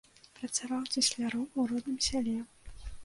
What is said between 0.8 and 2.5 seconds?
цесляром у родным сяле.